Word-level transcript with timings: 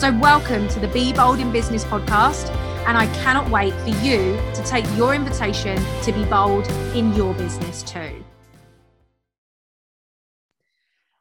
So, 0.00 0.10
welcome 0.18 0.66
to 0.68 0.80
the 0.80 0.88
Be 0.88 1.12
Bold 1.12 1.40
in 1.40 1.52
Business 1.52 1.84
podcast 1.84 2.48
and 2.86 2.96
I 2.96 3.04
cannot 3.18 3.50
wait 3.50 3.74
for 3.74 3.90
you 4.02 4.34
to 4.54 4.62
take 4.64 4.86
your 4.96 5.14
invitation 5.14 5.76
to 6.04 6.10
be 6.10 6.24
bold 6.24 6.66
in 6.94 7.12
your 7.12 7.34
business 7.34 7.82
too. 7.82 8.24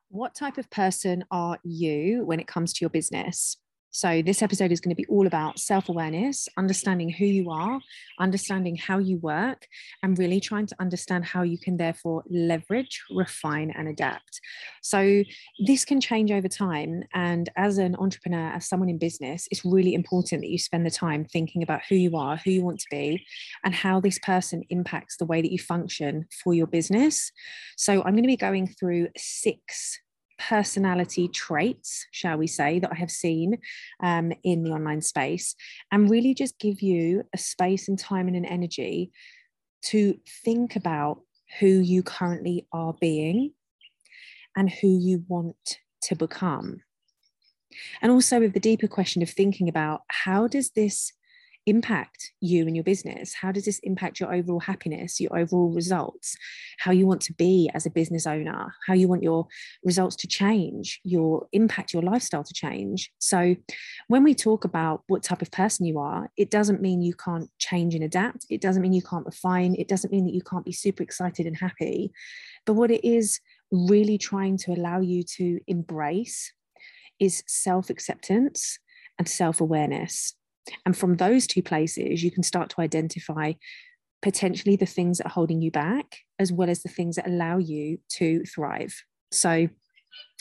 What 0.08 0.34
type 0.34 0.58
of 0.58 0.70
person 0.70 1.26
are 1.30 1.60
you 1.62 2.24
when 2.24 2.40
it 2.40 2.48
comes 2.48 2.72
to 2.72 2.78
your 2.80 2.90
business? 2.90 3.58
So, 3.92 4.22
this 4.22 4.44
episode 4.44 4.72
is 4.72 4.80
going 4.80 4.96
to 4.96 5.02
be 5.02 5.08
all 5.08 5.26
about 5.26 5.58
self 5.58 5.90
awareness, 5.90 6.48
understanding 6.58 7.10
who 7.10 7.26
you 7.26 7.50
are, 7.50 7.80
understanding 8.20 8.76
how 8.76 9.00
you 9.00 9.18
work, 9.18 9.68
and 10.04 10.18
really 10.18 10.40
trying 10.40 10.68
to 10.68 10.76
understand 10.80 11.26
how 11.26 11.42
you 11.42 11.58
can 11.58 11.78
therefore 11.78 12.24
leverage, 12.30 13.02
refine, 13.10 13.72
and 13.72 13.88
adapt. 13.88 14.42
So, 14.84 15.24
this 15.66 15.86
can 15.86 16.00
change 16.00 16.32
over 16.32 16.48
time. 16.48 17.04
And 17.16 17.50
as 17.56 17.80
an 17.80 17.96
entrepreneur, 17.96 18.50
as 18.52 18.70
someone 18.70 18.90
in 18.90 19.00
business, 19.00 19.48
it's 19.50 19.66
really 19.66 19.96
important 19.96 20.42
that 20.42 20.50
you 20.50 20.60
spend 20.60 20.86
the 20.86 20.92
time 20.92 21.26
thinking 21.26 21.64
about 21.64 21.82
who 21.90 21.96
you 21.96 22.16
are, 22.16 22.38
who 22.38 22.52
you 22.52 22.64
want 22.64 22.80
to 22.82 22.88
be, 22.92 23.26
and 23.66 23.74
how 23.74 24.00
this 24.00 24.20
person 24.20 24.62
impacts 24.70 25.18
the 25.18 25.26
way 25.26 25.42
that 25.42 25.52
you 25.52 25.58
function 25.58 26.28
for 26.44 26.54
your 26.54 26.68
business. 26.68 27.32
So, 27.76 28.04
I'm 28.04 28.14
going 28.14 28.24
to 28.24 28.28
be 28.28 28.38
going 28.38 28.68
through 28.68 29.08
six 29.18 30.00
personality 30.40 31.28
traits, 31.28 32.08
shall 32.12 32.38
we 32.38 32.48
say, 32.48 32.80
that 32.80 32.92
I 32.92 32.96
have 32.96 33.12
seen 33.12 33.58
um, 34.02 34.32
in 34.44 34.64
the 34.64 34.72
online 34.72 35.02
space, 35.02 35.56
and 35.92 36.10
really 36.10 36.34
just 36.34 36.60
give 36.60 36.82
you 36.82 37.24
a 37.34 37.38
space 37.38 37.88
and 37.88 38.00
time 38.00 38.28
and 38.28 38.36
an 38.36 38.46
energy 38.46 39.12
to 39.86 40.20
think 40.44 40.76
about 40.76 41.22
who 41.60 41.68
you 41.68 42.04
currently 42.04 42.68
are 42.72 42.94
being 43.00 43.54
and 44.56 44.70
who 44.70 45.00
you 45.00 45.24
want 45.28 45.80
to 46.04 46.16
become. 46.16 46.82
And 48.02 48.12
also 48.12 48.40
with 48.40 48.54
the 48.54 48.60
deeper 48.60 48.88
question 48.88 49.22
of 49.22 49.30
thinking 49.30 49.70
about 49.70 50.02
how 50.10 50.48
does 50.48 50.72
this 50.72 51.14
impact 51.66 52.32
you 52.42 52.66
and 52.66 52.76
your 52.76 52.84
business? 52.84 53.34
How 53.34 53.52
does 53.52 53.66
this 53.66 53.80
impact 53.80 54.20
your 54.20 54.34
overall 54.34 54.60
happiness, 54.60 55.20
your 55.20 55.38
overall 55.38 55.70
results, 55.70 56.36
how 56.78 56.92
you 56.92 57.06
want 57.06 57.22
to 57.22 57.34
be 57.34 57.70
as 57.74 57.86
a 57.86 57.90
business 57.90 58.26
owner, 58.26 58.74
how 58.88 58.94
you 58.94 59.08
want 59.08 59.24
your 59.24 59.48
results 59.84 60.16
to 60.18 60.28
change, 60.28 61.00
your 61.04 61.48
impact, 61.52 61.94
your 61.94 62.04
lifestyle 62.04 62.44
to 62.44 62.54
change? 62.54 63.12
So, 63.20 63.56
when 64.08 64.24
we 64.24 64.34
talk 64.34 64.66
about 64.66 65.04
what 65.08 65.24
type 65.24 65.42
of 65.42 65.52
person 65.52 65.86
you 65.86 66.00
are, 66.00 66.30
it 66.38 66.50
doesn't 66.50 66.82
mean 66.82 67.02
you 67.02 67.14
can't 67.14 67.50
change 67.60 67.96
and 67.96 68.04
adapt. 68.04 68.46
It 68.50 68.62
doesn't 68.62 68.82
mean 68.82 68.94
you 68.94 69.02
can't 69.02 69.26
refine. 69.26 69.76
It 69.76 69.88
doesn't 69.88 70.12
mean 70.12 70.26
that 70.26 70.34
you 70.34 70.42
can't 70.42 70.66
be 70.66 70.72
super 70.72 71.04
excited 71.04 71.46
and 71.46 71.58
happy. 71.58 72.12
But 72.66 72.74
what 72.74 72.92
it 72.92 73.06
is 73.06 73.40
really 73.72 74.18
trying 74.18 74.58
to 74.58 74.72
allow 74.72 75.00
you 75.00 75.24
to 75.24 75.60
embrace 75.68 76.54
is 77.20 77.44
self 77.48 77.90
acceptance 77.90 78.80
and 79.18 79.28
self 79.28 79.62
awareness. 79.62 80.34
And 80.86 80.98
from 80.98 81.16
those 81.16 81.48
two 81.48 81.64
places, 81.64 82.24
you 82.24 82.32
can 82.32 82.44
start 82.44 82.70
to 82.72 82.82
identify 82.82 83.54
potentially 84.22 84.76
the 84.76 84.86
things 84.86 85.18
that 85.18 85.28
are 85.28 85.32
holding 85.32 85.62
you 85.62 85.72
back, 85.72 86.18
as 86.38 86.52
well 86.52 86.70
as 86.70 86.84
the 86.84 86.90
things 86.90 87.16
that 87.16 87.28
allow 87.28 87.58
you 87.58 88.00
to 88.10 88.44
thrive. 88.44 88.94
So, 89.32 89.70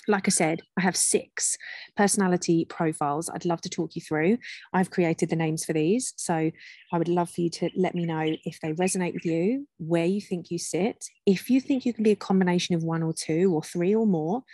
like 0.07 0.27
I 0.27 0.31
said, 0.31 0.63
I 0.79 0.81
have 0.81 0.97
six 0.97 1.59
personality 1.95 2.65
profiles 2.65 3.29
I'd 3.29 3.45
love 3.45 3.61
to 3.61 3.69
talk 3.69 3.95
you 3.95 4.01
through. 4.01 4.39
I've 4.73 4.91
created 4.91 5.29
the 5.29 5.37
names 5.37 5.67
for 5.67 5.75
these. 5.75 6.15
So 6.17 6.51
I 6.93 6.99
would 6.99 7.09
love 7.09 7.29
for 7.29 7.43
you 7.43 7.51
to 7.51 7.69
let 7.77 7.95
me 7.95 8.07
know 8.07 8.35
if 8.45 8.59
they 8.61 8.73
resonate 8.73 9.13
with 9.13 9.27
you, 9.27 9.69
where 9.77 10.07
you 10.07 10.23
think 10.23 10.51
you 10.51 10.59
sit, 10.59 11.05
if 11.27 11.51
you 11.51 11.61
think 11.61 11.85
you 11.85 11.93
can 11.93 12.05
be 12.05 12.13
a 12.13 12.17
combination 12.17 12.75
of 12.75 12.83
one 12.83 13.03
or 13.03 13.13
two 13.13 13.53
or 13.53 13.63
three 13.63 13.95
or 13.95 14.07
more, 14.07 14.45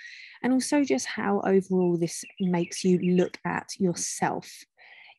and 0.43 0.53
also 0.53 0.83
just 0.83 1.06
how 1.06 1.41
overall 1.47 1.97
this 1.97 2.25
makes 2.41 2.83
you 2.83 2.99
look 2.99 3.39
at 3.45 3.69
yourself 3.79 4.51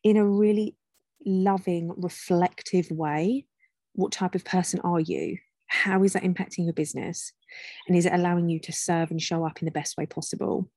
in 0.02 0.16
a 0.16 0.26
really 0.26 0.76
loving, 1.24 1.92
reflective 1.96 2.90
way. 2.90 3.46
What 3.94 4.12
type 4.12 4.34
of 4.34 4.44
person 4.44 4.80
are 4.80 5.00
you? 5.00 5.38
How 5.66 6.02
is 6.02 6.12
that 6.12 6.22
impacting 6.22 6.64
your 6.64 6.72
business? 6.72 7.32
And 7.88 7.96
is 7.96 8.06
it 8.06 8.12
allowing 8.12 8.48
you 8.48 8.60
to 8.60 8.72
serve 8.72 9.10
and 9.10 9.20
show 9.20 9.44
up 9.44 9.60
in 9.60 9.66
the 9.66 9.72
best 9.72 9.96
way 9.96 10.06
possible? 10.06 10.70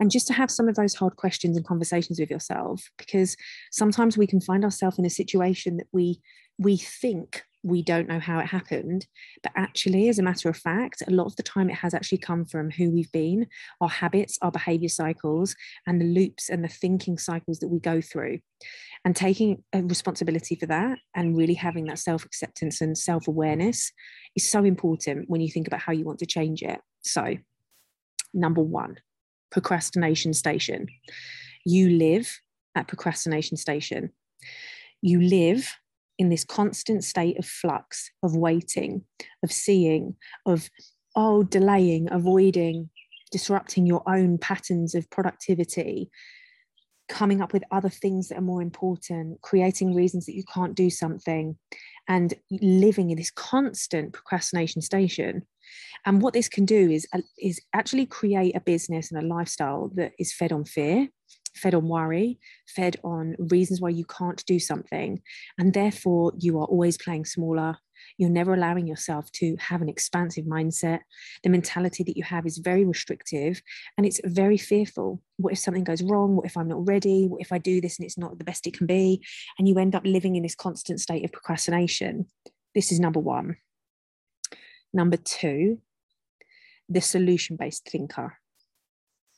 And 0.00 0.10
just 0.10 0.26
to 0.28 0.32
have 0.32 0.50
some 0.50 0.68
of 0.68 0.74
those 0.74 0.94
hard 0.94 1.16
questions 1.16 1.56
and 1.56 1.66
conversations 1.66 2.18
with 2.20 2.30
yourself, 2.30 2.90
because 2.98 3.36
sometimes 3.70 4.18
we 4.18 4.26
can 4.26 4.40
find 4.40 4.64
ourselves 4.64 4.98
in 4.98 5.04
a 5.04 5.10
situation 5.10 5.76
that 5.78 5.86
we 5.92 6.20
we 6.58 6.76
think 6.76 7.42
we 7.64 7.82
don't 7.82 8.08
know 8.08 8.20
how 8.20 8.38
it 8.38 8.46
happened. 8.46 9.06
But 9.42 9.52
actually, 9.56 10.08
as 10.08 10.18
a 10.18 10.22
matter 10.22 10.48
of 10.50 10.56
fact, 10.56 11.02
a 11.08 11.10
lot 11.10 11.26
of 11.26 11.34
the 11.36 11.42
time 11.42 11.70
it 11.70 11.76
has 11.76 11.94
actually 11.94 12.18
come 12.18 12.44
from 12.44 12.70
who 12.70 12.90
we've 12.90 13.10
been, 13.10 13.46
our 13.80 13.88
habits, 13.88 14.38
our 14.42 14.52
behavior 14.52 14.90
cycles, 14.90 15.56
and 15.86 16.00
the 16.00 16.04
loops 16.04 16.50
and 16.50 16.62
the 16.62 16.68
thinking 16.68 17.16
cycles 17.16 17.58
that 17.60 17.68
we 17.68 17.80
go 17.80 18.00
through. 18.00 18.38
And 19.04 19.16
taking 19.16 19.64
a 19.72 19.82
responsibility 19.82 20.54
for 20.54 20.66
that 20.66 20.98
and 21.14 21.36
really 21.36 21.54
having 21.54 21.86
that 21.86 21.98
self 21.98 22.24
acceptance 22.24 22.80
and 22.80 22.96
self 22.96 23.26
awareness 23.26 23.90
is 24.36 24.48
so 24.48 24.62
important 24.62 25.28
when 25.28 25.40
you 25.40 25.50
think 25.50 25.66
about 25.66 25.80
how 25.80 25.92
you 25.92 26.04
want 26.04 26.18
to 26.18 26.26
change 26.26 26.62
it. 26.62 26.80
So, 27.02 27.36
number 28.34 28.62
one, 28.62 28.98
procrastination 29.50 30.34
station. 30.34 30.88
You 31.64 31.88
live 31.88 32.30
at 32.74 32.88
procrastination 32.88 33.56
station. 33.56 34.10
You 35.00 35.20
live 35.20 35.74
in 36.18 36.28
this 36.28 36.44
constant 36.44 37.04
state 37.04 37.38
of 37.38 37.46
flux, 37.46 38.10
of 38.22 38.36
waiting, 38.36 39.02
of 39.42 39.52
seeing, 39.52 40.16
of, 40.46 40.70
oh, 41.16 41.42
delaying, 41.42 42.08
avoiding, 42.10 42.90
disrupting 43.30 43.86
your 43.86 44.02
own 44.08 44.38
patterns 44.38 44.94
of 44.94 45.10
productivity, 45.10 46.10
coming 47.08 47.40
up 47.40 47.52
with 47.52 47.64
other 47.70 47.88
things 47.88 48.28
that 48.28 48.38
are 48.38 48.42
more 48.42 48.62
important, 48.62 49.40
creating 49.42 49.94
reasons 49.94 50.26
that 50.26 50.34
you 50.34 50.44
can't 50.52 50.74
do 50.74 50.88
something, 50.88 51.56
and 52.08 52.34
living 52.50 53.10
in 53.10 53.16
this 53.16 53.30
constant 53.30 54.12
procrastination 54.12 54.82
station. 54.82 55.42
And 56.06 56.22
what 56.22 56.34
this 56.34 56.48
can 56.48 56.64
do 56.64 56.90
is, 56.90 57.06
uh, 57.12 57.22
is 57.38 57.60
actually 57.72 58.06
create 58.06 58.54
a 58.54 58.60
business 58.60 59.10
and 59.10 59.22
a 59.22 59.26
lifestyle 59.26 59.90
that 59.94 60.12
is 60.18 60.32
fed 60.32 60.52
on 60.52 60.64
fear, 60.64 61.08
fed 61.54 61.74
on 61.74 61.88
worry, 61.88 62.38
fed 62.66 62.96
on 63.04 63.36
reasons 63.38 63.80
why 63.80 63.90
you 63.90 64.04
can't 64.04 64.44
do 64.46 64.58
something. 64.58 65.20
And 65.58 65.72
therefore, 65.72 66.32
you 66.38 66.58
are 66.58 66.66
always 66.66 66.96
playing 66.96 67.24
smaller. 67.24 67.78
You're 68.18 68.30
never 68.30 68.54
allowing 68.54 68.86
yourself 68.86 69.30
to 69.32 69.56
have 69.58 69.82
an 69.82 69.88
expansive 69.88 70.44
mindset. 70.44 71.00
The 71.42 71.50
mentality 71.50 72.04
that 72.04 72.16
you 72.16 72.22
have 72.24 72.46
is 72.46 72.58
very 72.58 72.84
restrictive 72.84 73.62
and 73.96 74.06
it's 74.06 74.20
very 74.24 74.58
fearful. 74.58 75.22
What 75.36 75.52
if 75.52 75.58
something 75.58 75.84
goes 75.84 76.02
wrong? 76.02 76.36
What 76.36 76.46
if 76.46 76.56
I'm 76.56 76.68
not 76.68 76.86
ready? 76.86 77.26
What 77.26 77.40
if 77.40 77.52
I 77.52 77.58
do 77.58 77.80
this 77.80 77.98
and 77.98 78.04
it's 78.04 78.18
not 78.18 78.38
the 78.38 78.44
best 78.44 78.66
it 78.66 78.76
can 78.76 78.86
be? 78.86 79.24
And 79.58 79.68
you 79.68 79.78
end 79.78 79.94
up 79.94 80.02
living 80.04 80.36
in 80.36 80.42
this 80.42 80.54
constant 80.54 81.00
state 81.00 81.24
of 81.24 81.32
procrastination. 81.32 82.26
This 82.74 82.92
is 82.92 83.00
number 83.00 83.20
one. 83.20 83.56
Number 84.92 85.16
two, 85.16 85.78
the 86.88 87.00
solution 87.00 87.56
based 87.56 87.88
thinker. 87.88 88.38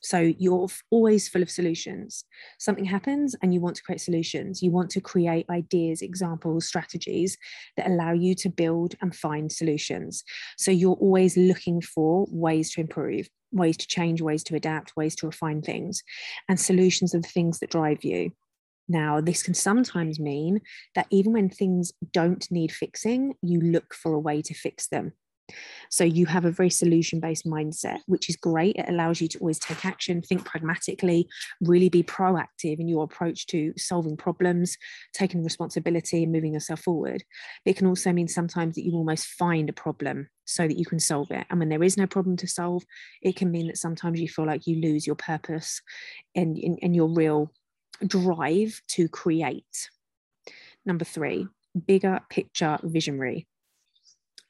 So 0.06 0.32
you're 0.38 0.68
always 0.90 1.28
full 1.28 1.42
of 1.42 1.50
solutions. 1.50 2.24
Something 2.60 2.84
happens 2.84 3.34
and 3.42 3.52
you 3.52 3.60
want 3.60 3.74
to 3.74 3.82
create 3.82 4.00
solutions. 4.00 4.62
You 4.62 4.70
want 4.70 4.88
to 4.90 5.00
create 5.00 5.46
ideas, 5.50 6.00
examples, 6.00 6.68
strategies 6.68 7.36
that 7.76 7.88
allow 7.88 8.12
you 8.12 8.36
to 8.36 8.48
build 8.48 8.94
and 9.00 9.12
find 9.12 9.50
solutions. 9.50 10.22
So 10.58 10.70
you're 10.70 10.94
always 10.94 11.36
looking 11.36 11.80
for 11.80 12.24
ways 12.30 12.72
to 12.74 12.82
improve, 12.82 13.28
ways 13.50 13.76
to 13.78 13.86
change, 13.88 14.22
ways 14.22 14.44
to 14.44 14.54
adapt, 14.54 14.96
ways 14.96 15.16
to 15.16 15.26
refine 15.26 15.60
things. 15.60 16.04
And 16.48 16.60
solutions 16.60 17.12
are 17.12 17.20
the 17.20 17.26
things 17.26 17.58
that 17.58 17.70
drive 17.70 18.04
you. 18.04 18.30
Now, 18.88 19.20
this 19.20 19.42
can 19.42 19.54
sometimes 19.54 20.20
mean 20.20 20.60
that 20.94 21.08
even 21.10 21.32
when 21.32 21.48
things 21.48 21.92
don't 22.12 22.48
need 22.48 22.70
fixing, 22.70 23.34
you 23.42 23.60
look 23.60 23.92
for 23.92 24.12
a 24.14 24.20
way 24.20 24.40
to 24.42 24.54
fix 24.54 24.86
them. 24.86 25.14
So 25.90 26.04
you 26.04 26.26
have 26.26 26.44
a 26.44 26.50
very 26.50 26.70
solution 26.70 27.20
based 27.20 27.46
mindset, 27.46 28.00
which 28.06 28.28
is 28.28 28.36
great. 28.36 28.76
It 28.76 28.88
allows 28.88 29.20
you 29.20 29.28
to 29.28 29.38
always 29.38 29.58
take 29.58 29.84
action, 29.84 30.22
think 30.22 30.44
pragmatically, 30.44 31.28
really 31.60 31.88
be 31.88 32.02
proactive 32.02 32.80
in 32.80 32.88
your 32.88 33.04
approach 33.04 33.46
to 33.48 33.72
solving 33.76 34.16
problems, 34.16 34.76
taking 35.12 35.44
responsibility, 35.44 36.22
and 36.22 36.32
moving 36.32 36.54
yourself 36.54 36.80
forward. 36.80 37.22
It 37.64 37.76
can 37.76 37.86
also 37.86 38.12
mean 38.12 38.28
sometimes 38.28 38.74
that 38.74 38.84
you 38.84 38.92
almost 38.92 39.26
find 39.26 39.68
a 39.68 39.72
problem 39.72 40.28
so 40.44 40.66
that 40.66 40.78
you 40.78 40.84
can 40.84 41.00
solve 41.00 41.30
it. 41.30 41.46
And 41.50 41.58
when 41.58 41.68
there 41.68 41.82
is 41.82 41.96
no 41.96 42.06
problem 42.06 42.36
to 42.38 42.46
solve, 42.46 42.84
it 43.22 43.36
can 43.36 43.50
mean 43.50 43.66
that 43.68 43.78
sometimes 43.78 44.20
you 44.20 44.28
feel 44.28 44.46
like 44.46 44.66
you 44.66 44.80
lose 44.80 45.06
your 45.06 45.16
purpose 45.16 45.80
and, 46.34 46.56
and, 46.56 46.78
and 46.82 46.94
your 46.94 47.08
real 47.08 47.52
drive 48.06 48.80
to 48.88 49.08
create. 49.08 49.90
Number 50.84 51.04
three, 51.04 51.48
bigger 51.86 52.20
picture 52.30 52.78
visionary. 52.82 53.46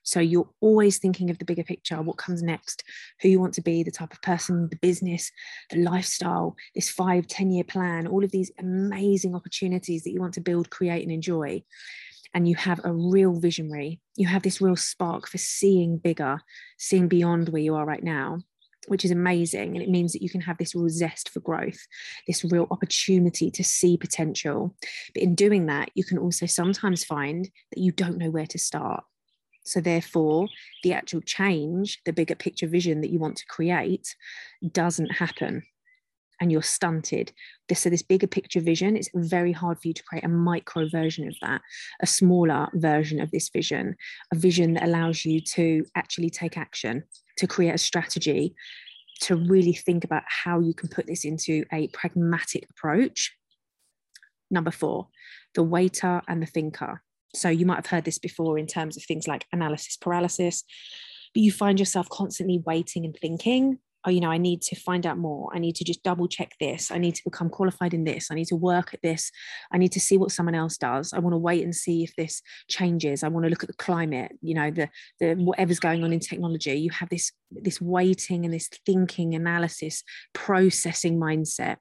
So 0.07 0.21
you're 0.21 0.49
always 0.61 0.99
thinking 0.99 1.31
of 1.31 1.39
the 1.39 1.45
bigger 1.45 1.65
picture, 1.65 2.01
what 2.01 2.17
comes 2.17 2.41
next, 2.41 2.85
who 3.21 3.29
you 3.29 3.41
want 3.41 3.55
to 3.55 3.61
be, 3.61 3.83
the 3.83 3.91
type 3.91 4.13
of 4.13 4.23
person, 4.23 4.69
the 4.71 4.77
business, 4.77 5.33
the 5.71 5.83
lifestyle, 5.83 6.55
this 6.77 6.89
five, 6.89 7.27
10 7.27 7.51
year 7.51 7.65
plan, 7.65 8.07
all 8.07 8.23
of 8.23 8.31
these 8.31 8.53
amazing 8.61 9.35
opportunities 9.35 10.05
that 10.05 10.13
you 10.13 10.21
want 10.21 10.35
to 10.35 10.41
build, 10.41 10.71
create, 10.71 11.03
and 11.03 11.11
enjoy. 11.11 11.61
And 12.33 12.49
you 12.49 12.55
have 12.55 12.81
a 12.85 12.93
real 12.93 13.41
visionary. 13.41 14.01
You 14.15 14.29
have 14.29 14.43
this 14.43 14.61
real 14.61 14.77
spark 14.77 15.27
for 15.27 15.39
seeing 15.39 15.99
bigger, 15.99 16.41
seeing 16.79 17.09
beyond 17.09 17.49
where 17.49 17.63
you 17.63 17.75
are 17.75 17.85
right 17.85 18.03
now 18.03 18.39
which 18.89 19.05
is 19.05 19.11
amazing. 19.11 19.75
And 19.75 19.83
it 19.83 19.91
means 19.91 20.13
that 20.13 20.23
you 20.23 20.31
can 20.31 20.41
have 20.43 20.59
this 20.59 20.73
real 20.73 20.89
zest 20.89 21.31
for 21.31 21.41
growth, 21.41 21.79
this 22.29 22.45
real 22.45 22.69
opportunity 22.71 23.51
to 23.51 23.65
see 23.65 23.97
potential. 23.97 24.77
But 25.13 25.25
in 25.25 25.35
doing 25.35 25.67
that, 25.67 25.91
you 25.97 26.05
can 26.05 26.19
also 26.19 26.47
sometimes 26.47 27.03
find 27.03 27.51
that 27.73 27.81
you 27.81 27.91
don't 27.91 28.19
know 28.19 28.31
where 28.31 28.47
to 28.47 28.59
start. 28.59 29.03
So, 29.67 29.81
therefore, 29.81 30.49
the 30.83 30.93
actual 30.93 31.21
change, 31.21 32.01
the 32.05 32.13
bigger 32.13 32.37
picture 32.37 32.69
vision 32.69 33.01
that 33.01 33.11
you 33.11 33.19
want 33.19 33.37
to 33.39 33.47
create, 33.47 34.15
doesn't 34.73 35.11
happen 35.11 35.63
and 36.41 36.53
you're 36.53 36.63
stunted. 36.63 37.33
So, 37.75 37.91
this 37.91 38.03
bigger 38.03 38.29
picture 38.29 38.61
vision, 38.61 38.97
it's 38.97 39.11
very 39.15 39.53
hard 39.53 39.81
for 39.81 39.89
you 39.89 39.95
to 39.95 40.03
create 40.05 40.25
a 40.25 40.29
micro 40.29 40.89
version 40.89 41.27
of 41.27 41.35
that, 41.43 41.63
a 42.01 42.07
smaller 42.07 42.69
version 42.75 43.21
of 43.21 43.31
this 43.33 43.49
vision, 43.49 43.97
a 44.33 44.37
vision 44.37 44.75
that 44.75 44.85
allows 44.85 45.25
you 45.25 45.41
to 45.55 45.85
actually 45.97 46.31
take 46.31 46.57
action, 46.57 47.03
to 47.39 47.47
create 47.47 47.75
a 47.75 47.79
strategy, 47.79 48.55
to 49.23 49.35
really 49.35 49.73
think 49.73 50.05
about 50.05 50.23
how 50.27 50.61
you 50.61 50.75
can 50.75 50.89
put 50.89 51.07
this 51.07 51.25
into 51.25 51.65
a 51.73 51.89
pragmatic 51.89 52.69
approach. 52.71 53.35
Number 54.51 54.71
four, 54.71 55.09
the 55.55 55.63
waiter 55.63 56.23
and 56.29 56.41
the 56.41 56.47
thinker. 56.47 57.03
So 57.37 57.49
you 57.49 57.67
might 57.67 57.77
have 57.77 57.87
heard 57.87 58.05
this 58.05 58.19
before 58.19 58.59
in 58.59 58.67
terms 58.67 58.97
of 58.97 59.05
things 59.05 59.29
like 59.29 59.47
analysis 59.53 59.97
paralysis, 59.97 60.65
but 61.35 61.43
you 61.43 61.53
find 61.53 61.79
yourself 61.79 62.09
constantly 62.09 62.63
waiting 62.65 63.05
and 63.05 63.17
thinking, 63.21 63.79
oh, 64.07 64.11
you 64.11 64.21
know, 64.21 64.31
I 64.31 64.39
need 64.39 64.63
to 64.63 64.77
find 64.77 65.05
out 65.05 65.19
more. 65.19 65.51
I 65.53 65.59
need 65.59 65.75
to 65.77 65.85
just 65.85 66.03
double 66.05 66.29
check 66.29 66.53
this. 66.61 66.91
I 66.93 66.99
need 66.99 67.17
to 67.17 67.25
become 67.25 67.51
qualified 67.51 67.93
in 67.93 68.05
this. 68.05 68.31
I 68.31 68.37
need 68.37 68.47
to 68.47 68.57
work 68.57 68.95
at 68.95 69.03
this. 69.03 69.33
I 69.73 69.79
need 69.79 69.93
to 69.93 70.01
see 70.01 70.17
what 70.17 70.31
someone 70.31 70.55
else 70.55 70.79
does. 70.79 71.13
I 71.13 71.19
want 71.19 71.35
to 71.35 71.39
wait 71.39 71.65
and 71.65 71.75
see 71.75 72.05
if 72.05 72.15
this 72.15 72.41
changes. 72.71 73.25
I 73.25 73.29
want 73.29 73.45
to 73.45 73.51
look 73.51 73.65
at 73.65 73.69
the 73.69 73.75
climate, 73.77 74.33
you 74.41 74.55
know, 74.55 74.71
the 74.71 74.89
the 75.19 75.35
whatever's 75.35 75.81
going 75.81 76.05
on 76.05 76.13
in 76.13 76.21
technology. 76.21 76.75
You 76.75 76.91
have 76.91 77.09
this 77.09 77.33
this 77.51 77.81
waiting 77.81 78.45
and 78.45 78.55
this 78.55 78.71
thinking, 78.87 79.35
analysis, 79.35 80.05
processing 80.33 81.19
mindset. 81.19 81.77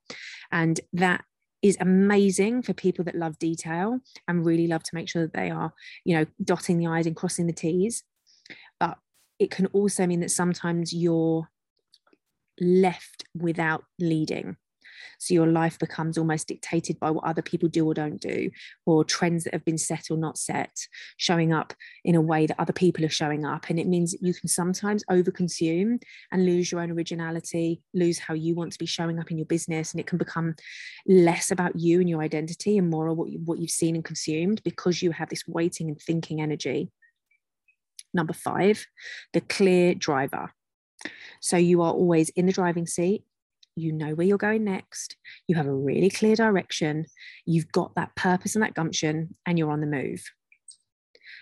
And 0.51 0.79
that 0.93 1.23
is 1.61 1.77
amazing 1.79 2.61
for 2.61 2.73
people 2.73 3.03
that 3.05 3.15
love 3.15 3.39
detail 3.39 3.99
and 4.27 4.45
really 4.45 4.67
love 4.67 4.83
to 4.83 4.95
make 4.95 5.09
sure 5.09 5.23
that 5.23 5.33
they 5.33 5.49
are, 5.49 5.73
you 6.03 6.15
know, 6.15 6.25
dotting 6.43 6.77
the 6.77 6.87
I's 6.87 7.07
and 7.07 7.15
crossing 7.15 7.47
the 7.47 7.53
T's. 7.53 8.03
But 8.79 8.97
it 9.39 9.51
can 9.51 9.65
also 9.67 10.05
mean 10.05 10.19
that 10.19 10.31
sometimes 10.31 10.93
you're 10.93 11.49
left 12.59 13.25
without 13.35 13.83
leading. 13.99 14.57
So 15.19 15.33
your 15.33 15.47
life 15.47 15.79
becomes 15.79 16.17
almost 16.17 16.47
dictated 16.47 16.99
by 16.99 17.11
what 17.11 17.23
other 17.23 17.41
people 17.41 17.69
do 17.69 17.85
or 17.85 17.93
don't 17.93 18.19
do, 18.19 18.49
or 18.85 19.03
trends 19.03 19.43
that 19.43 19.53
have 19.53 19.65
been 19.65 19.77
set 19.77 20.05
or 20.09 20.17
not 20.17 20.37
set, 20.37 20.75
showing 21.17 21.53
up 21.53 21.73
in 22.03 22.15
a 22.15 22.21
way 22.21 22.45
that 22.45 22.59
other 22.59 22.73
people 22.73 23.05
are 23.05 23.09
showing 23.09 23.45
up. 23.45 23.69
And 23.69 23.79
it 23.79 23.87
means 23.87 24.11
that 24.11 24.21
you 24.21 24.33
can 24.33 24.47
sometimes 24.47 25.03
overconsume 25.09 26.01
and 26.31 26.45
lose 26.45 26.71
your 26.71 26.81
own 26.81 26.91
originality, 26.91 27.81
lose 27.93 28.19
how 28.19 28.33
you 28.33 28.55
want 28.55 28.71
to 28.73 28.79
be 28.79 28.85
showing 28.85 29.19
up 29.19 29.31
in 29.31 29.37
your 29.37 29.45
business. 29.45 29.91
And 29.91 29.99
it 29.99 30.07
can 30.07 30.17
become 30.17 30.55
less 31.07 31.51
about 31.51 31.79
you 31.79 31.99
and 31.99 32.09
your 32.09 32.21
identity 32.21 32.77
and 32.77 32.89
more 32.89 33.07
of 33.07 33.17
what, 33.17 33.29
you, 33.29 33.39
what 33.45 33.59
you've 33.59 33.69
seen 33.71 33.95
and 33.95 34.03
consumed 34.03 34.61
because 34.63 35.01
you 35.01 35.11
have 35.11 35.29
this 35.29 35.47
waiting 35.47 35.89
and 35.89 36.01
thinking 36.01 36.41
energy. 36.41 36.91
Number 38.13 38.33
five, 38.33 38.85
the 39.33 39.41
clear 39.41 39.93
driver. 39.93 40.53
So 41.41 41.57
you 41.57 41.81
are 41.81 41.91
always 41.91 42.29
in 42.29 42.45
the 42.45 42.53
driving 42.53 42.87
seat 42.87 43.23
you 43.75 43.92
know 43.92 44.16
where 44.16 44.25
you're 44.25 44.38
going 44.38 44.63
next, 44.63 45.18
you 45.48 45.56
have 45.56 45.68
a 45.68 45.74
really 45.74 46.10
clear 46.10 46.36
direction, 46.36 47.06
you've 47.45 47.72
got 47.72 47.94
that 47.95 48.16
purpose 48.16 48.56
and 48.56 48.63
that 48.63 48.74
gumption, 48.74 49.36
and 49.45 49.60
you're 49.60 49.72
on 49.72 49.81
the 49.81 49.88
move. 49.88 50.24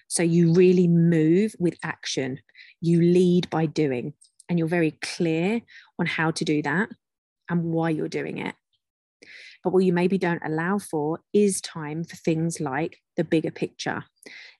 So 0.07 0.23
you 0.23 0.53
really 0.53 0.87
move 0.87 1.55
with 1.59 1.77
action, 1.83 2.39
you 2.81 3.01
lead 3.01 3.49
by 3.49 3.65
doing, 3.65 4.13
and 4.49 4.59
you're 4.59 4.67
very 4.67 4.91
clear 5.01 5.61
on 5.99 6.05
how 6.05 6.31
to 6.31 6.45
do 6.45 6.61
that 6.63 6.89
and 7.49 7.63
why 7.63 7.89
you're 7.89 8.07
doing 8.07 8.37
it. 8.37 8.55
But 9.63 9.71
what 9.71 9.85
you 9.85 9.93
maybe 9.93 10.17
don't 10.17 10.41
allow 10.45 10.77
for 10.77 11.19
is 11.33 11.61
time 11.61 12.03
for 12.03 12.15
things 12.15 12.59
like 12.59 12.97
the 13.15 13.23
bigger 13.23 13.51
picture, 13.51 14.03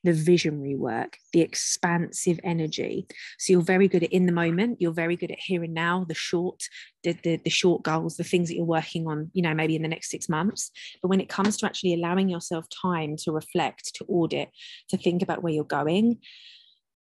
the 0.03 0.13
visionary 0.13 0.75
work, 0.75 1.17
the 1.33 1.41
expansive 1.41 2.39
energy. 2.43 3.07
So 3.37 3.53
you're 3.53 3.61
very 3.61 3.87
good 3.87 4.03
at 4.03 4.13
in 4.13 4.25
the 4.25 4.31
moment, 4.31 4.77
you're 4.79 4.93
very 4.93 5.15
good 5.15 5.31
at 5.31 5.39
here 5.39 5.63
and 5.63 5.73
now, 5.73 6.05
the 6.07 6.13
short, 6.13 6.61
the, 7.03 7.17
the, 7.23 7.37
the 7.37 7.49
short 7.49 7.83
goals, 7.83 8.15
the 8.15 8.23
things 8.23 8.47
that 8.47 8.55
you're 8.55 8.65
working 8.65 9.07
on, 9.07 9.29
you 9.33 9.41
know, 9.41 9.53
maybe 9.53 9.75
in 9.75 9.81
the 9.81 9.87
next 9.87 10.09
six 10.09 10.29
months. 10.29 10.71
But 11.01 11.09
when 11.09 11.21
it 11.21 11.29
comes 11.29 11.57
to 11.57 11.65
actually 11.65 11.93
allowing 11.93 12.29
yourself 12.29 12.65
time 12.81 13.15
to 13.23 13.31
reflect, 13.31 13.95
to 13.95 14.05
audit, 14.05 14.49
to 14.89 14.97
think 14.97 15.21
about 15.21 15.43
where 15.43 15.53
you're 15.53 15.63
going, 15.63 16.19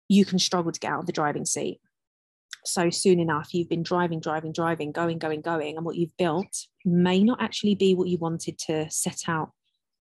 you 0.08 0.24
can 0.24 0.38
struggle 0.38 0.72
to 0.72 0.80
get 0.80 0.92
out 0.92 1.00
of 1.00 1.06
the 1.06 1.12
driving 1.12 1.44
seat 1.44 1.80
so 2.66 2.90
soon 2.90 3.20
enough 3.20 3.52
you've 3.52 3.68
been 3.68 3.82
driving 3.82 4.20
driving 4.20 4.52
driving 4.52 4.92
going 4.92 5.18
going 5.18 5.40
going 5.40 5.76
and 5.76 5.84
what 5.84 5.96
you've 5.96 6.16
built 6.16 6.66
may 6.84 7.22
not 7.22 7.40
actually 7.40 7.74
be 7.74 7.94
what 7.94 8.08
you 8.08 8.18
wanted 8.18 8.58
to 8.58 8.88
set 8.90 9.28
out 9.28 9.50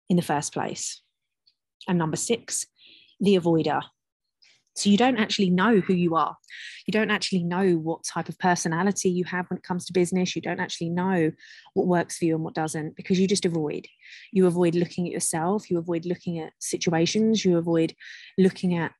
in 0.09 0.15
the 0.15 0.21
first 0.21 0.53
place. 0.53 1.01
And 1.87 1.97
number 1.97 2.17
six 2.17 2.65
the 3.19 3.35
avoider. 3.35 3.81
So 4.75 4.89
you 4.89 4.97
don't 4.97 5.17
actually 5.17 5.49
know 5.49 5.79
who 5.79 5.93
you 5.93 6.15
are. 6.15 6.35
You 6.85 6.91
don't 6.91 7.09
actually 7.09 7.43
know 7.43 7.75
what 7.75 8.03
type 8.03 8.27
of 8.27 8.37
personality 8.37 9.09
you 9.09 9.23
have 9.23 9.49
when 9.49 9.57
it 9.57 9.63
comes 9.63 9.85
to 9.85 9.93
business. 9.93 10.35
You 10.35 10.41
don't 10.41 10.59
actually 10.59 10.89
know 10.89 11.31
what 11.73 11.87
works 11.87 12.17
for 12.17 12.25
you 12.25 12.35
and 12.35 12.43
what 12.43 12.55
doesn't 12.55 12.97
because 12.97 13.17
you 13.17 13.25
just 13.25 13.45
avoid. 13.45 13.87
You 14.33 14.47
avoid 14.47 14.75
looking 14.75 15.05
at 15.07 15.13
yourself. 15.13 15.71
You 15.71 15.77
avoid 15.77 16.05
looking 16.05 16.39
at 16.39 16.51
situations. 16.59 17.45
You 17.45 17.57
avoid 17.57 17.95
looking 18.37 18.77
at 18.77 18.91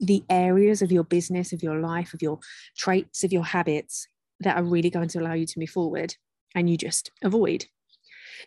the 0.00 0.24
areas 0.30 0.82
of 0.82 0.90
your 0.90 1.04
business, 1.04 1.52
of 1.52 1.62
your 1.62 1.80
life, 1.80 2.14
of 2.14 2.22
your 2.22 2.38
traits, 2.76 3.22
of 3.22 3.32
your 3.32 3.44
habits 3.44 4.08
that 4.40 4.56
are 4.56 4.64
really 4.64 4.90
going 4.90 5.08
to 5.08 5.20
allow 5.20 5.34
you 5.34 5.46
to 5.46 5.58
move 5.58 5.70
forward 5.70 6.14
and 6.54 6.68
you 6.68 6.76
just 6.76 7.10
avoid. 7.22 7.66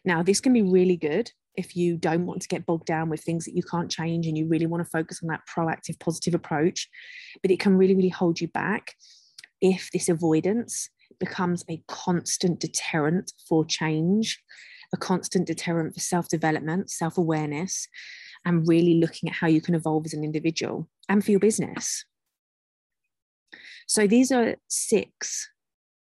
Now, 0.04 0.24
this 0.24 0.42
can 0.42 0.54
be 0.54 0.64
really 0.64 0.98
good 0.98 1.32
if 1.56 1.76
you 1.76 1.98
don't 1.98 2.26
want 2.26 2.42
to 2.42 2.48
get 2.48 2.66
bogged 2.66 2.88
down 2.88 3.10
with 3.10 3.22
things 3.22 3.46
that 3.46 3.56
you 3.56 3.62
can't 3.62 3.92
change 3.92 4.26
and 4.26 4.38
you 4.38 4.48
really 4.48 4.66
want 4.66 4.84
to 4.84 4.90
focus 4.90 5.20
on 5.22 5.30
that 5.30 5.42
proactive, 5.48 6.00
positive 6.00 6.34
approach. 6.34 6.90
But 7.42 7.52
it 7.52 7.60
can 7.60 7.78
really, 7.78 7.96
really 7.96 8.10
hold 8.10 8.42
you 8.42 8.48
back 8.48 8.96
if 9.62 9.92
this 9.92 10.10
avoidance 10.10 10.90
becomes 11.20 11.64
a 11.70 11.82
constant 11.88 12.60
deterrent 12.60 13.32
for 13.48 13.64
change, 13.64 14.42
a 14.94 14.98
constant 14.98 15.46
deterrent 15.46 15.94
for 15.94 16.00
self 16.00 16.28
development, 16.28 16.90
self 16.90 17.18
awareness, 17.18 17.88
and 18.46 18.68
really 18.68 18.96
looking 18.96 19.30
at 19.30 19.36
how 19.36 19.48
you 19.48 19.62
can 19.62 19.76
evolve 19.76 20.06
as 20.06 20.14
an 20.14 20.24
individual 20.24 20.88
and 21.10 21.24
for 21.24 21.32
your 21.32 21.40
business. 21.40 22.06
So 23.88 24.08
these 24.08 24.32
are 24.32 24.56
six 24.68 25.50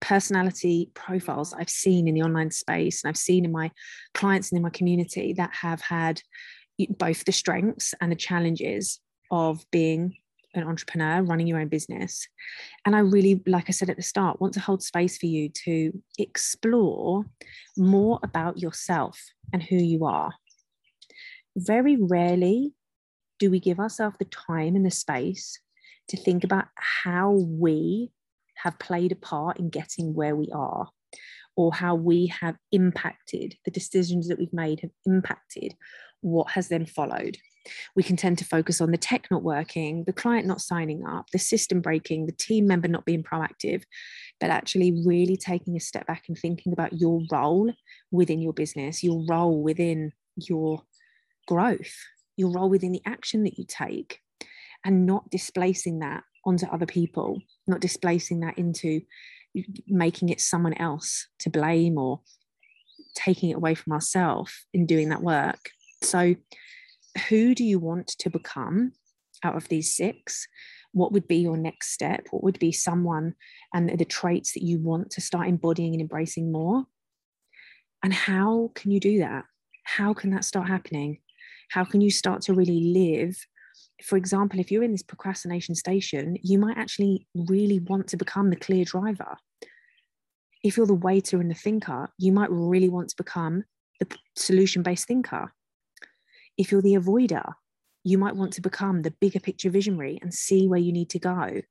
personality 0.01 0.91
profiles 0.93 1.53
I've 1.53 1.69
seen 1.69 2.07
in 2.07 2.13
the 2.13 2.21
online 2.21 2.51
space 2.51 3.03
and 3.03 3.09
I've 3.09 3.17
seen 3.17 3.45
in 3.45 3.51
my 3.51 3.71
clients 4.13 4.51
and 4.51 4.57
in 4.57 4.63
my 4.63 4.69
community 4.69 5.33
that 5.33 5.53
have 5.53 5.81
had 5.81 6.21
both 6.97 7.25
the 7.25 7.31
strengths 7.31 7.93
and 8.01 8.11
the 8.11 8.15
challenges 8.15 8.99
of 9.31 9.65
being 9.71 10.15
an 10.53 10.63
entrepreneur 10.63 11.21
running 11.21 11.47
your 11.47 11.59
own 11.59 11.67
business. 11.67 12.27
And 12.85 12.95
I 12.95 12.99
really, 12.99 13.41
like 13.45 13.65
I 13.67 13.71
said 13.71 13.89
at 13.89 13.97
the 13.97 14.03
start, 14.03 14.39
want 14.39 14.53
to 14.53 14.59
hold 14.59 14.83
space 14.83 15.17
for 15.17 15.25
you 15.25 15.49
to 15.65 15.91
explore 16.17 17.25
more 17.77 18.19
about 18.23 18.59
yourself 18.59 19.19
and 19.51 19.61
who 19.61 19.75
you 19.75 20.05
are. 20.05 20.33
Very 21.55 21.95
rarely 21.95 22.73
do 23.39 23.51
we 23.51 23.59
give 23.59 23.79
ourselves 23.79 24.17
the 24.17 24.25
time 24.25 24.75
and 24.75 24.85
the 24.85 24.91
space 24.91 25.59
to 26.09 26.17
think 26.17 26.43
about 26.43 26.67
how 26.75 27.31
we 27.31 28.11
have 28.55 28.79
played 28.79 29.11
a 29.11 29.15
part 29.15 29.59
in 29.59 29.69
getting 29.69 30.13
where 30.13 30.35
we 30.35 30.49
are 30.53 30.89
or 31.57 31.73
how 31.73 31.95
we 31.95 32.27
have 32.27 32.55
impacted 32.71 33.55
the 33.65 33.71
decisions 33.71 34.27
that 34.27 34.37
we've 34.37 34.53
made 34.53 34.81
have 34.81 34.91
impacted 35.05 35.73
what 36.21 36.51
has 36.51 36.67
then 36.69 36.85
followed. 36.85 37.37
We 37.95 38.03
can 38.03 38.15
tend 38.15 38.37
to 38.39 38.45
focus 38.45 38.81
on 38.81 38.91
the 38.91 38.97
tech 38.97 39.27
not 39.31 39.43
working, 39.43 40.03
the 40.05 40.13
client 40.13 40.45
not 40.45 40.61
signing 40.61 41.05
up, 41.05 41.29
the 41.31 41.39
system 41.39 41.81
breaking, 41.81 42.25
the 42.25 42.31
team 42.31 42.67
member 42.67 42.87
not 42.87 43.05
being 43.05 43.23
proactive, 43.23 43.83
but 44.39 44.49
actually 44.49 45.01
really 45.05 45.37
taking 45.37 45.75
a 45.75 45.79
step 45.79 46.05
back 46.07 46.23
and 46.27 46.37
thinking 46.37 46.73
about 46.73 46.93
your 46.93 47.21
role 47.31 47.71
within 48.11 48.41
your 48.41 48.53
business, 48.53 49.03
your 49.03 49.23
role 49.27 49.63
within 49.63 50.11
your 50.35 50.81
growth, 51.45 51.95
your 52.37 52.51
role 52.51 52.69
within 52.69 52.91
the 52.91 53.01
action 53.05 53.43
that 53.43 53.57
you 53.57 53.65
take, 53.67 54.19
and 54.83 55.05
not 55.05 55.29
displacing 55.29 55.99
that 55.99 56.23
onto 56.45 56.67
other 56.67 56.85
people, 56.85 57.41
not 57.67 57.79
displacing 57.79 58.41
that 58.41 58.57
into 58.57 59.01
making 59.87 60.29
it 60.29 60.41
someone 60.41 60.73
else 60.73 61.27
to 61.39 61.49
blame 61.49 61.97
or 61.97 62.21
taking 63.15 63.49
it 63.49 63.55
away 63.55 63.73
from 63.73 63.93
ourselves 63.93 64.65
in 64.73 64.85
doing 64.85 65.09
that 65.09 65.23
work. 65.23 65.69
So, 66.03 66.35
who 67.29 67.55
do 67.55 67.63
you 67.63 67.79
want 67.79 68.07
to 68.07 68.29
become 68.29 68.91
out 69.43 69.55
of 69.55 69.67
these 69.69 69.95
six? 69.95 70.47
What 70.91 71.11
would 71.13 71.27
be 71.27 71.37
your 71.37 71.57
next 71.57 71.91
step? 71.91 72.27
What 72.31 72.43
would 72.43 72.59
be 72.59 72.71
someone 72.71 73.35
and 73.73 73.97
the 73.97 74.05
traits 74.05 74.53
that 74.53 74.63
you 74.63 74.79
want 74.79 75.11
to 75.11 75.21
start 75.21 75.47
embodying 75.47 75.93
and 75.93 76.01
embracing 76.01 76.51
more? 76.51 76.85
And 78.03 78.13
how 78.13 78.71
can 78.75 78.91
you 78.91 78.99
do 78.99 79.19
that? 79.19 79.45
How 79.83 80.13
can 80.13 80.31
that 80.31 80.45
start 80.45 80.67
happening? 80.67 81.19
How 81.69 81.83
can 81.83 82.01
you 82.01 82.11
start 82.11 82.41
to 82.43 82.53
really 82.53 82.93
live? 82.93 83.37
For 84.03 84.17
example, 84.17 84.59
if 84.59 84.71
you're 84.71 84.83
in 84.83 84.91
this 84.91 85.03
procrastination 85.03 85.75
station, 85.75 86.37
you 86.43 86.59
might 86.59 86.77
actually 86.77 87.27
really 87.33 87.79
want 87.79 88.07
to 88.09 88.17
become 88.17 88.49
the 88.49 88.55
clear 88.55 88.85
driver. 88.85 89.37
If 90.63 90.77
you're 90.77 90.87
the 90.87 90.93
waiter 90.93 91.39
and 91.39 91.49
the 91.49 91.55
thinker, 91.55 92.09
you 92.17 92.31
might 92.31 92.51
really 92.51 92.89
want 92.89 93.09
to 93.09 93.15
become 93.15 93.63
the 93.99 94.07
solution 94.35 94.83
based 94.83 95.07
thinker 95.07 95.53
if 96.57 96.71
you're 96.71 96.81
the 96.81 96.95
avoider, 96.95 97.53
you 98.03 98.17
might 98.17 98.35
want 98.35 98.53
to 98.53 98.61
become 98.61 99.01
the 99.01 99.11
bigger 99.11 99.39
picture 99.39 99.69
visionary 99.69 100.19
and 100.21 100.33
see 100.33 100.67
where 100.67 100.79
you 100.79 100.91
need 100.91 101.09
to 101.09 101.19
go 101.19 101.61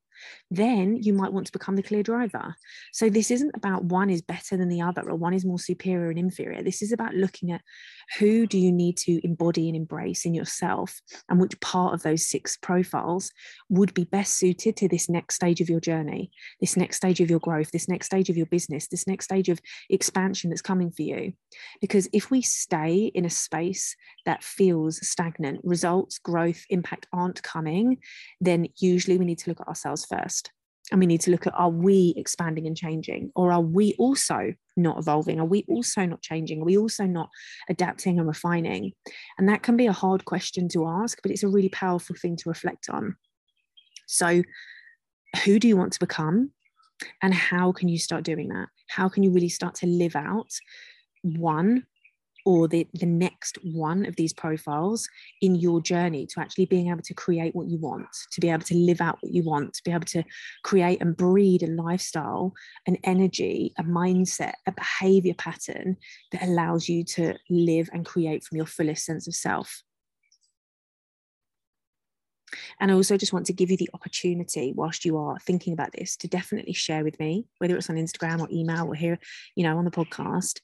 then 0.50 0.96
you 1.02 1.12
might 1.12 1.32
want 1.32 1.46
to 1.46 1.52
become 1.52 1.76
the 1.76 1.82
clear 1.82 2.02
driver. 2.02 2.54
So 2.92 3.08
this 3.08 3.30
isn't 3.30 3.52
about 3.54 3.84
one 3.84 4.10
is 4.10 4.22
better 4.22 4.56
than 4.56 4.68
the 4.68 4.82
other 4.82 5.08
or 5.08 5.16
one 5.16 5.34
is 5.34 5.44
more 5.44 5.58
superior 5.58 6.10
and 6.10 6.18
inferior. 6.18 6.62
This 6.62 6.82
is 6.82 6.92
about 6.92 7.14
looking 7.14 7.50
at 7.50 7.62
who 8.18 8.46
do 8.46 8.58
you 8.58 8.72
need 8.72 8.96
to 8.98 9.24
embody 9.24 9.68
and 9.68 9.76
embrace 9.76 10.24
in 10.24 10.34
yourself 10.34 11.00
and 11.28 11.40
which 11.40 11.58
part 11.60 11.94
of 11.94 12.02
those 12.02 12.26
six 12.26 12.56
profiles 12.56 13.30
would 13.68 13.94
be 13.94 14.04
best 14.04 14.38
suited 14.38 14.76
to 14.76 14.88
this 14.88 15.08
next 15.08 15.34
stage 15.36 15.60
of 15.60 15.68
your 15.68 15.80
journey, 15.80 16.30
this 16.60 16.76
next 16.76 16.96
stage 16.96 17.20
of 17.20 17.30
your 17.30 17.40
growth, 17.40 17.70
this 17.70 17.88
next 17.88 18.06
stage 18.06 18.28
of 18.28 18.36
your 18.36 18.46
business, 18.46 18.88
this 18.88 19.06
next 19.06 19.24
stage 19.24 19.48
of 19.48 19.60
expansion 19.90 20.50
that's 20.50 20.62
coming 20.62 20.90
for 20.90 21.02
you. 21.02 21.32
Because 21.80 22.08
if 22.12 22.30
we 22.30 22.42
stay 22.42 23.10
in 23.14 23.24
a 23.24 23.30
space 23.30 23.96
that 24.26 24.42
feels 24.42 25.06
stagnant, 25.06 25.60
results, 25.64 26.18
growth, 26.18 26.64
impact 26.70 27.06
aren't 27.12 27.42
coming, 27.42 27.98
then 28.40 28.68
usually 28.78 29.18
we 29.18 29.24
need 29.24 29.38
to 29.38 29.50
look 29.50 29.60
at 29.60 29.68
ourselves 29.68 30.04
first. 30.16 30.50
And 30.90 31.00
we 31.00 31.06
need 31.06 31.22
to 31.22 31.30
look 31.30 31.46
at 31.46 31.54
are 31.54 31.70
we 31.70 32.12
expanding 32.16 32.66
and 32.66 32.76
changing? 32.76 33.32
Or 33.34 33.52
are 33.52 33.60
we 33.60 33.94
also 33.98 34.52
not 34.76 34.98
evolving? 34.98 35.40
Are 35.40 35.46
we 35.46 35.64
also 35.68 36.04
not 36.04 36.20
changing? 36.20 36.60
Are 36.60 36.66
we 36.66 36.76
also 36.76 37.04
not 37.04 37.30
adapting 37.70 38.18
and 38.18 38.28
refining? 38.28 38.92
And 39.38 39.48
that 39.48 39.62
can 39.62 39.76
be 39.76 39.86
a 39.86 39.92
hard 39.92 40.24
question 40.26 40.68
to 40.70 40.86
ask, 40.86 41.20
but 41.22 41.30
it's 41.30 41.42
a 41.42 41.48
really 41.48 41.70
powerful 41.70 42.16
thing 42.16 42.36
to 42.36 42.48
reflect 42.48 42.90
on. 42.90 43.16
So, 44.06 44.42
who 45.44 45.58
do 45.58 45.66
you 45.66 45.76
want 45.76 45.94
to 45.94 46.00
become? 46.00 46.50
And 47.22 47.34
how 47.34 47.72
can 47.72 47.88
you 47.88 47.98
start 47.98 48.22
doing 48.22 48.48
that? 48.48 48.68
How 48.88 49.08
can 49.08 49.22
you 49.22 49.30
really 49.30 49.48
start 49.48 49.74
to 49.76 49.86
live 49.86 50.14
out 50.14 50.50
one 51.22 51.86
or 52.44 52.68
the, 52.68 52.86
the 52.94 53.06
next 53.06 53.58
one 53.62 54.04
of 54.04 54.16
these 54.16 54.32
profiles 54.32 55.08
in 55.40 55.54
your 55.54 55.80
journey 55.80 56.26
to 56.26 56.40
actually 56.40 56.66
being 56.66 56.88
able 56.90 57.02
to 57.02 57.14
create 57.14 57.54
what 57.54 57.68
you 57.68 57.78
want, 57.78 58.06
to 58.32 58.40
be 58.40 58.50
able 58.50 58.64
to 58.64 58.76
live 58.76 59.00
out 59.00 59.18
what 59.20 59.32
you 59.32 59.42
want, 59.42 59.72
to 59.72 59.82
be 59.84 59.90
able 59.90 60.04
to 60.04 60.22
create 60.62 61.00
and 61.00 61.16
breed 61.16 61.62
a 61.62 61.66
lifestyle, 61.66 62.52
an 62.86 62.98
energy, 63.04 63.72
a 63.78 63.82
mindset, 63.82 64.52
a 64.66 64.72
behavior 64.72 65.34
pattern 65.34 65.96
that 66.32 66.42
allows 66.42 66.88
you 66.88 67.02
to 67.04 67.34
live 67.48 67.88
and 67.92 68.04
create 68.04 68.44
from 68.44 68.56
your 68.56 68.66
fullest 68.66 69.04
sense 69.04 69.26
of 69.26 69.34
self. 69.34 69.82
And 72.78 72.90
I 72.90 72.94
also 72.94 73.16
just 73.16 73.32
want 73.32 73.46
to 73.46 73.52
give 73.52 73.70
you 73.70 73.76
the 73.76 73.90
opportunity, 73.94 74.72
whilst 74.76 75.04
you 75.04 75.16
are 75.16 75.38
thinking 75.40 75.72
about 75.72 75.92
this, 75.92 76.16
to 76.18 76.28
definitely 76.28 76.72
share 76.72 77.02
with 77.02 77.18
me, 77.18 77.46
whether 77.58 77.76
it's 77.76 77.90
on 77.90 77.96
Instagram 77.96 78.40
or 78.40 78.48
email 78.52 78.86
or 78.86 78.94
here, 78.94 79.18
you 79.56 79.64
know, 79.64 79.76
on 79.76 79.84
the 79.84 79.90
podcast, 79.90 80.60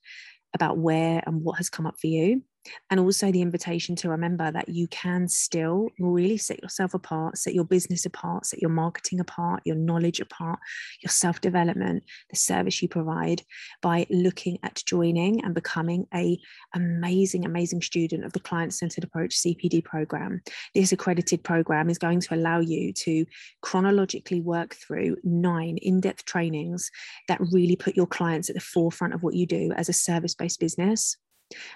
about 0.54 0.78
where 0.78 1.22
and 1.26 1.42
what 1.42 1.56
has 1.58 1.70
come 1.70 1.86
up 1.86 1.98
for 1.98 2.06
you 2.06 2.42
and 2.90 3.00
also 3.00 3.30
the 3.30 3.42
invitation 3.42 3.96
to 3.96 4.08
remember 4.08 4.50
that 4.50 4.68
you 4.68 4.86
can 4.88 5.28
still 5.28 5.90
really 5.98 6.36
set 6.36 6.62
yourself 6.62 6.94
apart, 6.94 7.38
set 7.38 7.54
your 7.54 7.64
business 7.64 8.06
apart, 8.06 8.46
set 8.46 8.60
your 8.60 8.70
marketing 8.70 9.20
apart, 9.20 9.62
your 9.64 9.76
knowledge 9.76 10.20
apart, 10.20 10.58
your 11.02 11.10
self 11.10 11.40
development, 11.40 12.04
the 12.30 12.36
service 12.36 12.80
you 12.82 12.88
provide 12.88 13.42
by 13.82 14.06
looking 14.10 14.58
at 14.62 14.82
joining 14.86 15.44
and 15.44 15.54
becoming 15.54 16.06
a 16.14 16.38
amazing, 16.74 17.44
amazing 17.44 17.82
student 17.82 18.24
of 18.24 18.32
the 18.32 18.40
Client 18.40 18.74
Centered 18.74 19.04
Approach 19.04 19.34
CPD 19.36 19.84
program. 19.84 20.40
This 20.74 20.92
accredited 20.92 21.42
program 21.42 21.90
is 21.90 21.98
going 21.98 22.20
to 22.20 22.34
allow 22.34 22.60
you 22.60 22.92
to 22.92 23.26
chronologically 23.62 24.40
work 24.40 24.74
through 24.74 25.16
nine 25.24 25.78
in 25.78 26.00
depth 26.00 26.24
trainings 26.24 26.90
that 27.28 27.40
really 27.52 27.76
put 27.76 27.96
your 27.96 28.06
clients 28.06 28.48
at 28.48 28.54
the 28.54 28.60
forefront 28.60 29.14
of 29.14 29.22
what 29.22 29.34
you 29.34 29.46
do 29.46 29.72
as 29.76 29.88
a 29.88 29.92
service 29.92 30.34
based 30.34 30.60
business. 30.60 31.16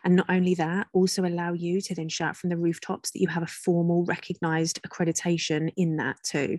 And 0.04 0.16
not 0.16 0.26
only 0.28 0.54
that, 0.54 0.86
also 0.92 1.24
allow 1.24 1.52
you 1.52 1.80
to 1.82 1.94
then 1.94 2.08
shout 2.08 2.36
from 2.36 2.50
the 2.50 2.56
rooftops 2.56 3.10
that 3.10 3.20
you 3.20 3.28
have 3.28 3.42
a 3.42 3.48
formal 3.48 4.04
recognized 4.04 4.80
accreditation 4.82 5.72
in 5.76 5.96
that 5.96 6.16
too. 6.24 6.58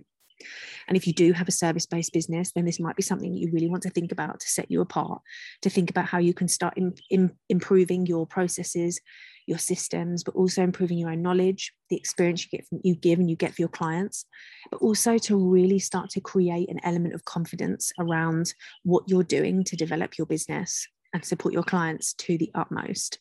And 0.88 0.98
if 0.98 1.08
you 1.08 1.14
do 1.14 1.32
have 1.34 1.48
a 1.48 1.52
service 1.52 1.86
based 1.86 2.14
business, 2.14 2.52
then 2.52 2.66
this 2.66 2.80
might 2.80 2.96
be 2.96 3.02
something 3.02 3.32
that 3.32 3.40
you 3.40 3.50
really 3.52 3.70
want 3.70 3.84
to 3.84 3.90
think 3.90 4.12
about 4.12 4.40
to 4.40 4.50
set 4.50 4.70
you 4.70 4.82
apart, 4.82 5.22
to 5.62 5.70
think 5.70 5.90
about 5.90 6.06
how 6.06 6.18
you 6.18 6.34
can 6.34 6.48
start 6.48 6.78
in, 6.78 6.94
in 7.10 7.32
improving 7.50 8.06
your 8.06 8.28
processes, 8.28 9.00
your 9.48 9.58
systems, 9.58 10.24
but 10.24 10.36
also 10.36 10.62
improving 10.62 10.98
your 10.98 11.12
own 11.12 11.22
knowledge, 11.22 11.72
the 11.90 11.96
experience 11.96 12.44
you 12.44 12.58
get 12.58 12.68
from 12.68 12.80
you 12.84 12.96
give 12.96 13.20
and 13.20 13.30
you 13.30 13.36
get 13.36 13.54
for 13.54 13.62
your 13.62 13.70
clients, 13.70 14.26
but 14.72 14.82
also 14.82 15.18
to 15.18 15.38
really 15.38 15.80
start 15.80 16.10
to 16.12 16.22
create 16.22 16.70
an 16.70 16.80
element 16.84 17.14
of 17.14 17.24
confidence 17.26 17.92
around 18.00 18.54
what 18.84 19.04
you're 19.08 19.24
doing 19.24 19.64
to 19.64 19.76
develop 19.76 20.18
your 20.18 20.28
business 20.28 20.88
and 21.16 21.24
support 21.24 21.54
your 21.54 21.64
clients 21.64 22.14
to 22.14 22.38
the 22.38 22.52
utmost. 22.54 23.20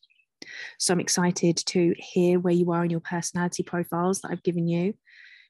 So 0.81 0.93
I'm 0.93 1.01
excited 1.01 1.57
to 1.57 1.95
hear 1.97 2.41
where 2.41 2.53
you 2.53 2.73
are 2.73 2.85
in 2.85 2.91
your 2.91 3.01
personality 3.01 3.63
profiles 3.63 4.21
that 4.21 4.33
I've 4.33 4.43
given 4.43 4.67
you, 4.67 4.95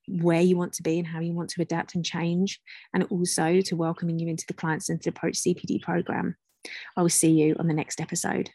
where 0.06 0.42
you 0.42 0.56
want 0.56 0.74
to 0.74 0.82
be 0.82 0.98
and 0.98 1.08
how 1.08 1.20
you 1.20 1.32
want 1.32 1.48
to 1.50 1.62
adapt 1.62 1.94
and 1.94 2.04
change, 2.04 2.60
and 2.92 3.04
also 3.04 3.62
to 3.62 3.76
welcoming 3.76 4.18
you 4.18 4.28
into 4.28 4.44
the 4.46 4.52
Client 4.52 4.84
Centered 4.84 5.08
Approach 5.08 5.36
CPD 5.36 5.80
program. 5.80 6.36
I 6.96 7.00
will 7.02 7.08
see 7.08 7.30
you 7.30 7.56
on 7.58 7.66
the 7.66 7.74
next 7.74 7.98
episode. 7.98 8.50